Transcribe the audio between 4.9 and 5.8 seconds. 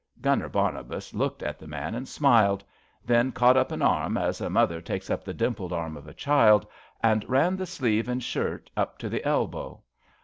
up the dimpled